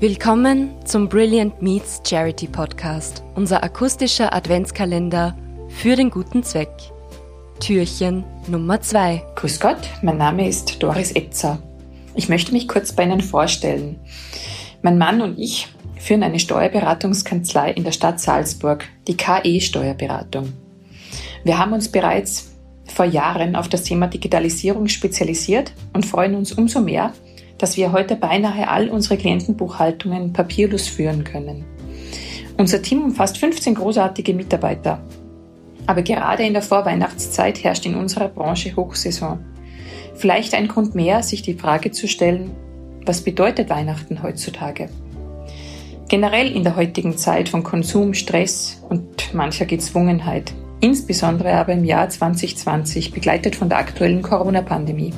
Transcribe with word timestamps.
Willkommen 0.00 0.76
zum 0.84 1.08
Brilliant 1.08 1.60
Meets 1.60 2.02
Charity 2.08 2.46
Podcast, 2.46 3.24
unser 3.34 3.64
akustischer 3.64 4.32
Adventskalender 4.32 5.36
für 5.70 5.96
den 5.96 6.08
guten 6.08 6.44
Zweck. 6.44 6.70
Türchen 7.58 8.22
Nummer 8.46 8.80
2. 8.80 9.24
Grüß 9.34 9.58
Gott, 9.58 9.90
mein 10.02 10.16
Name 10.16 10.48
ist 10.48 10.80
Doris 10.80 11.10
Etzer. 11.10 11.58
Ich 12.14 12.28
möchte 12.28 12.52
mich 12.52 12.68
kurz 12.68 12.92
bei 12.92 13.02
Ihnen 13.02 13.22
vorstellen. 13.22 13.98
Mein 14.82 14.98
Mann 14.98 15.20
und 15.20 15.36
ich 15.36 15.66
führen 15.96 16.22
eine 16.22 16.38
Steuerberatungskanzlei 16.38 17.72
in 17.72 17.82
der 17.82 17.90
Stadt 17.90 18.20
Salzburg, 18.20 18.84
die 19.08 19.16
KE 19.16 19.60
Steuerberatung. 19.60 20.52
Wir 21.42 21.58
haben 21.58 21.72
uns 21.72 21.88
bereits 21.88 22.52
vor 22.86 23.04
Jahren 23.04 23.56
auf 23.56 23.68
das 23.68 23.82
Thema 23.82 24.06
Digitalisierung 24.06 24.86
spezialisiert 24.86 25.72
und 25.92 26.06
freuen 26.06 26.36
uns 26.36 26.52
umso 26.52 26.78
mehr, 26.78 27.12
dass 27.58 27.76
wir 27.76 27.92
heute 27.92 28.16
beinahe 28.16 28.68
all 28.68 28.88
unsere 28.88 29.16
Klientenbuchhaltungen 29.16 30.32
papierlos 30.32 30.88
führen 30.88 31.24
können. 31.24 31.64
Unser 32.56 32.82
Team 32.82 33.02
umfasst 33.02 33.38
15 33.38 33.74
großartige 33.74 34.34
Mitarbeiter. 34.34 35.00
Aber 35.86 36.02
gerade 36.02 36.44
in 36.44 36.52
der 36.52 36.62
Vorweihnachtszeit 36.62 37.62
herrscht 37.62 37.86
in 37.86 37.94
unserer 37.94 38.28
Branche 38.28 38.74
Hochsaison. 38.76 39.38
Vielleicht 40.14 40.54
ein 40.54 40.68
Grund 40.68 40.94
mehr, 40.94 41.22
sich 41.22 41.42
die 41.42 41.54
Frage 41.54 41.90
zu 41.90 42.08
stellen, 42.08 42.50
was 43.06 43.22
bedeutet 43.22 43.70
Weihnachten 43.70 44.22
heutzutage? 44.22 44.88
Generell 46.08 46.50
in 46.54 46.64
der 46.64 46.76
heutigen 46.76 47.16
Zeit 47.16 47.48
von 47.48 47.62
Konsum, 47.62 48.14
Stress 48.14 48.82
und 48.88 49.34
mancher 49.34 49.66
Gezwungenheit 49.66 50.52
insbesondere 50.80 51.52
aber 51.54 51.72
im 51.72 51.84
Jahr 51.84 52.08
2020, 52.08 53.12
begleitet 53.12 53.56
von 53.56 53.68
der 53.68 53.78
aktuellen 53.78 54.22
Corona-Pandemie. 54.22 55.12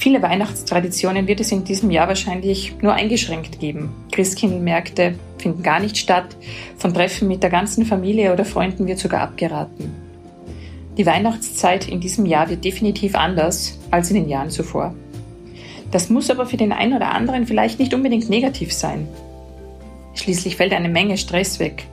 Viele 0.00 0.22
Weihnachtstraditionen 0.22 1.28
wird 1.28 1.40
es 1.40 1.52
in 1.52 1.62
diesem 1.62 1.90
Jahr 1.90 2.08
wahrscheinlich 2.08 2.74
nur 2.80 2.94
eingeschränkt 2.94 3.60
geben. 3.60 3.92
Christkindlmärkte 4.10 5.14
finden 5.36 5.62
gar 5.62 5.78
nicht 5.78 5.98
statt, 5.98 6.36
von 6.78 6.94
Treffen 6.94 7.28
mit 7.28 7.42
der 7.42 7.50
ganzen 7.50 7.84
Familie 7.84 8.32
oder 8.32 8.46
Freunden 8.46 8.86
wird 8.86 8.98
sogar 8.98 9.20
abgeraten. 9.20 9.94
Die 10.96 11.04
Weihnachtszeit 11.04 11.86
in 11.86 12.00
diesem 12.00 12.24
Jahr 12.24 12.48
wird 12.48 12.64
definitiv 12.64 13.14
anders 13.14 13.78
als 13.90 14.10
in 14.10 14.16
den 14.16 14.28
Jahren 14.28 14.50
zuvor. 14.50 14.94
Das 15.90 16.08
muss 16.08 16.30
aber 16.30 16.46
für 16.46 16.56
den 16.56 16.72
einen 16.72 16.94
oder 16.94 17.12
anderen 17.12 17.46
vielleicht 17.46 17.78
nicht 17.78 17.92
unbedingt 17.92 18.30
negativ 18.30 18.72
sein. 18.72 19.06
Schließlich 20.14 20.56
fällt 20.56 20.72
eine 20.72 20.88
Menge 20.88 21.18
Stress 21.18 21.60
weg, 21.60 21.86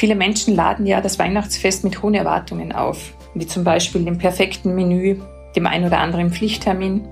Viele 0.00 0.14
Menschen 0.14 0.54
laden 0.54 0.86
ja 0.86 1.02
das 1.02 1.18
Weihnachtsfest 1.18 1.84
mit 1.84 2.02
hohen 2.02 2.14
Erwartungen 2.14 2.72
auf, 2.72 3.12
wie 3.34 3.46
zum 3.46 3.64
Beispiel 3.64 4.02
dem 4.02 4.16
perfekten 4.16 4.74
Menü, 4.74 5.20
dem 5.54 5.66
ein 5.66 5.84
oder 5.84 5.98
anderen 5.98 6.30
Pflichttermin. 6.30 7.06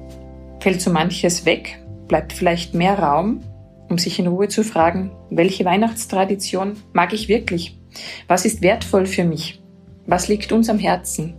Fällt 0.61 0.81
so 0.81 0.91
manches 0.91 1.45
weg, 1.45 1.78
bleibt 2.09 2.33
vielleicht 2.33 2.75
mehr 2.75 2.98
Raum, 2.98 3.41
um 3.89 3.98
sich 3.98 4.19
in 4.19 4.27
Ruhe 4.27 4.48
zu 4.48 4.64
fragen, 4.64 5.11
welche 5.31 5.64
Weihnachtstradition 5.64 6.77
mag 6.92 7.12
ich 7.12 7.28
wirklich? 7.28 7.78
Was 8.27 8.45
ist 8.45 8.62
wertvoll 8.62 9.06
für 9.06 9.25
mich? 9.25 9.62
Was 10.06 10.29
liegt 10.29 10.53
uns 10.53 10.69
am 10.69 10.79
Herzen? 10.79 11.34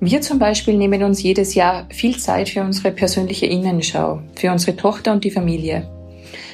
Wir 0.00 0.22
zum 0.22 0.38
Beispiel 0.38 0.76
nehmen 0.78 1.02
uns 1.02 1.22
jedes 1.22 1.54
Jahr 1.54 1.86
viel 1.90 2.16
Zeit 2.16 2.48
für 2.48 2.62
unsere 2.62 2.90
persönliche 2.90 3.46
Innenschau, 3.46 4.22
für 4.34 4.50
unsere 4.50 4.76
Tochter 4.76 5.12
und 5.12 5.24
die 5.24 5.30
Familie. 5.30 5.88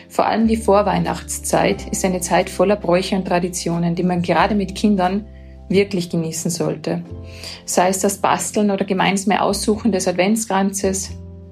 Vor 0.09 0.27
allem 0.27 0.49
die 0.49 0.57
Vorweihnachtszeit 0.57 1.89
ist 1.91 2.05
eine 2.05 2.21
Zeit 2.21 2.51
voller 2.51 2.77
Bräuche 2.77 3.17
und 3.17 3.27
Traditionen, 3.27 3.95
die 3.95 4.03
man 4.03 4.23
gerade 4.23 4.55
mit 4.55 4.75
Kindern 4.75 5.27
wirklich 5.69 6.11
genießen 6.11 6.51
sollte. 6.51 7.03
Sei 7.65 7.89
es 7.89 8.01
das 8.01 8.19
Basteln 8.19 8.71
oder 8.71 8.84
gemeinsame 8.84 9.43
Aussuchen 9.43 9.93
des 9.93 10.09
Adventskranzes, 10.09 11.11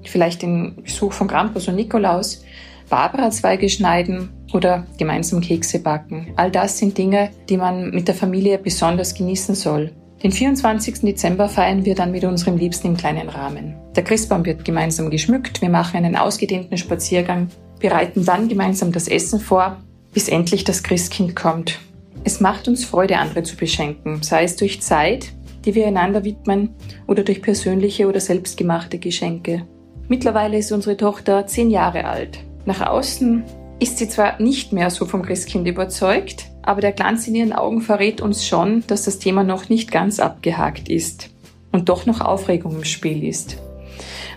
vielleicht 0.09 0.41
den 0.41 0.75
Besuch 0.83 1.13
von 1.13 1.27
Krampus 1.27 1.67
und 1.67 1.75
Nikolaus, 1.75 2.43
Barbara-Zweige 2.89 3.69
schneiden 3.69 4.29
oder 4.53 4.85
gemeinsam 4.97 5.41
Kekse 5.41 5.79
backen. 5.79 6.33
All 6.35 6.51
das 6.51 6.77
sind 6.77 6.97
Dinge, 6.97 7.31
die 7.49 7.57
man 7.57 7.89
mit 7.91 8.07
der 8.07 8.15
Familie 8.15 8.57
besonders 8.57 9.15
genießen 9.15 9.55
soll. 9.55 9.91
Den 10.23 10.31
24. 10.31 11.01
Dezember 11.01 11.49
feiern 11.49 11.85
wir 11.85 11.95
dann 11.95 12.11
mit 12.11 12.23
unserem 12.23 12.57
Liebsten 12.57 12.87
im 12.87 12.97
kleinen 12.97 13.29
Rahmen. 13.29 13.75
Der 13.95 14.03
Christbaum 14.03 14.45
wird 14.45 14.65
gemeinsam 14.65 15.09
geschmückt, 15.09 15.61
wir 15.61 15.69
machen 15.69 15.97
einen 15.97 16.15
ausgedehnten 16.15 16.77
Spaziergang 16.77 17.49
bereiten 17.79 18.25
dann 18.25 18.47
gemeinsam 18.47 18.91
das 18.91 19.07
Essen 19.07 19.39
vor, 19.39 19.77
bis 20.13 20.29
endlich 20.29 20.63
das 20.63 20.81
Christkind 20.81 21.35
kommt. 21.35 21.79
Es 22.23 22.39
macht 22.39 22.67
uns 22.67 22.85
Freude, 22.85 23.17
andere 23.17 23.43
zu 23.43 23.55
beschenken, 23.55 24.23
sei 24.23 24.43
es 24.43 24.55
durch 24.55 24.81
Zeit, 24.81 25.31
die 25.65 25.75
wir 25.75 25.85
einander 25.85 26.23
widmen, 26.23 26.69
oder 27.05 27.23
durch 27.23 27.41
persönliche 27.41 28.07
oder 28.07 28.19
selbstgemachte 28.19 28.97
Geschenke. 28.97 29.67
Mittlerweile 30.07 30.57
ist 30.57 30.71
unsere 30.71 30.97
Tochter 30.97 31.47
zehn 31.47 31.71
Jahre 31.71 32.05
alt. 32.05 32.39
Nach 32.65 32.85
außen 32.85 33.43
ist 33.79 33.97
sie 33.97 34.07
zwar 34.07 34.39
nicht 34.41 34.71
mehr 34.71 34.89
so 34.89 35.05
vom 35.05 35.23
Christkind 35.23 35.67
überzeugt, 35.67 36.45
aber 36.61 36.81
der 36.81 36.91
Glanz 36.91 37.27
in 37.27 37.35
ihren 37.35 37.53
Augen 37.53 37.81
verrät 37.81 38.21
uns 38.21 38.45
schon, 38.45 38.83
dass 38.87 39.03
das 39.03 39.19
Thema 39.19 39.43
noch 39.43 39.69
nicht 39.69 39.91
ganz 39.91 40.19
abgehakt 40.19 40.89
ist 40.89 41.29
und 41.71 41.89
doch 41.89 42.05
noch 42.05 42.21
Aufregung 42.21 42.75
im 42.75 42.83
Spiel 42.83 43.23
ist. 43.23 43.57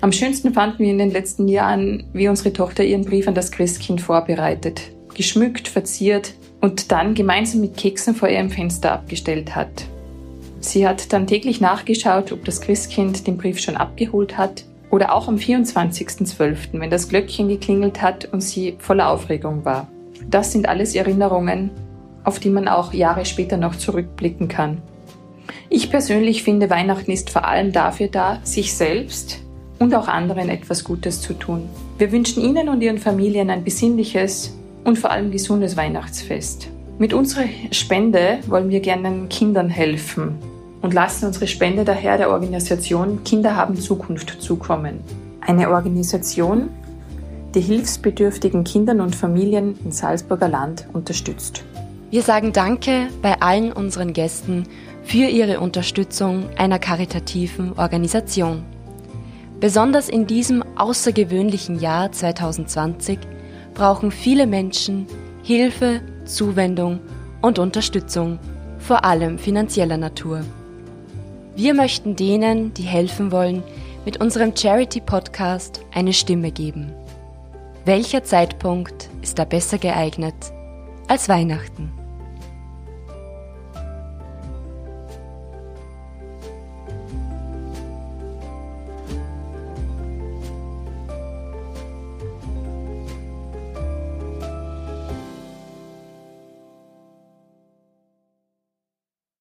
Am 0.00 0.12
schönsten 0.12 0.54
fanden 0.54 0.78
wir 0.80 0.90
in 0.90 0.98
den 0.98 1.10
letzten 1.10 1.48
Jahren, 1.48 2.04
wie 2.12 2.28
unsere 2.28 2.52
Tochter 2.52 2.84
ihren 2.84 3.04
Brief 3.04 3.28
an 3.28 3.34
das 3.34 3.50
Christkind 3.50 4.00
vorbereitet, 4.00 4.80
geschmückt, 5.14 5.68
verziert 5.68 6.34
und 6.60 6.92
dann 6.92 7.14
gemeinsam 7.14 7.60
mit 7.60 7.76
Keksen 7.76 8.14
vor 8.14 8.28
ihrem 8.28 8.50
Fenster 8.50 8.92
abgestellt 8.92 9.54
hat. 9.54 9.84
Sie 10.60 10.86
hat 10.86 11.12
dann 11.12 11.26
täglich 11.26 11.60
nachgeschaut, 11.60 12.32
ob 12.32 12.44
das 12.44 12.60
Christkind 12.60 13.26
den 13.26 13.36
Brief 13.36 13.60
schon 13.60 13.76
abgeholt 13.76 14.36
hat 14.36 14.64
oder 14.90 15.14
auch 15.14 15.28
am 15.28 15.36
24.12., 15.36 16.80
wenn 16.80 16.90
das 16.90 17.08
Glöckchen 17.08 17.48
geklingelt 17.48 18.02
hat 18.02 18.26
und 18.32 18.40
sie 18.40 18.76
voller 18.78 19.10
Aufregung 19.10 19.64
war. 19.64 19.88
Das 20.28 20.52
sind 20.52 20.68
alles 20.68 20.94
Erinnerungen, 20.94 21.70
auf 22.24 22.38
die 22.38 22.50
man 22.50 22.68
auch 22.68 22.92
Jahre 22.92 23.24
später 23.24 23.56
noch 23.56 23.76
zurückblicken 23.76 24.48
kann. 24.48 24.82
Ich 25.70 25.90
persönlich 25.90 26.42
finde, 26.42 26.70
Weihnachten 26.70 27.10
ist 27.10 27.30
vor 27.30 27.46
allem 27.46 27.72
dafür 27.72 28.08
da, 28.08 28.40
sich 28.42 28.74
selbst 28.74 29.40
und 29.78 29.94
auch 29.94 30.08
anderen 30.08 30.48
etwas 30.48 30.84
Gutes 30.84 31.20
zu 31.20 31.34
tun. 31.34 31.68
Wir 31.98 32.10
wünschen 32.12 32.42
Ihnen 32.42 32.68
und 32.68 32.82
Ihren 32.82 32.98
Familien 32.98 33.50
ein 33.50 33.64
besinnliches 33.64 34.54
und 34.84 34.98
vor 34.98 35.10
allem 35.10 35.30
gesundes 35.30 35.76
Weihnachtsfest. 35.76 36.68
Mit 36.98 37.14
unserer 37.14 37.44
Spende 37.70 38.38
wollen 38.46 38.70
wir 38.70 38.80
gerne 38.80 39.26
Kindern 39.28 39.68
helfen 39.68 40.38
und 40.82 40.94
lassen 40.94 41.26
unsere 41.26 41.46
Spende 41.46 41.84
daher 41.84 42.16
der 42.18 42.30
Organisation 42.30 43.24
Kinder 43.24 43.56
haben 43.56 43.76
Zukunft 43.76 44.40
zukommen. 44.40 45.00
Eine 45.40 45.70
Organisation, 45.70 46.68
die 47.54 47.60
hilfsbedürftigen 47.60 48.64
Kindern 48.64 49.00
und 49.00 49.16
Familien 49.16 49.78
im 49.84 49.90
Salzburger 49.90 50.48
Land 50.48 50.86
unterstützt. 50.92 51.64
Wir 52.10 52.22
sagen 52.22 52.52
Danke 52.52 53.08
bei 53.22 53.40
allen 53.40 53.72
unseren 53.72 54.12
Gästen 54.12 54.64
für 55.02 55.26
ihre 55.26 55.60
Unterstützung 55.60 56.48
einer 56.56 56.78
karitativen 56.78 57.72
Organisation. 57.78 58.62
Besonders 59.60 60.08
in 60.08 60.26
diesem 60.26 60.62
außergewöhnlichen 60.76 61.80
Jahr 61.80 62.12
2020 62.12 63.18
brauchen 63.74 64.10
viele 64.10 64.46
Menschen 64.46 65.06
Hilfe, 65.42 66.00
Zuwendung 66.24 67.00
und 67.40 67.58
Unterstützung, 67.58 68.38
vor 68.78 69.04
allem 69.04 69.38
finanzieller 69.38 69.96
Natur. 69.96 70.42
Wir 71.58 71.74
möchten 71.74 72.14
denen, 72.14 72.72
die 72.74 72.84
helfen 72.84 73.32
wollen, 73.32 73.64
mit 74.04 74.20
unserem 74.20 74.56
Charity-Podcast 74.56 75.84
eine 75.92 76.12
Stimme 76.12 76.52
geben. 76.52 76.92
Welcher 77.84 78.22
Zeitpunkt 78.22 79.10
ist 79.22 79.40
da 79.40 79.44
besser 79.44 79.78
geeignet 79.78 80.36
als 81.08 81.28
Weihnachten? 81.28 81.97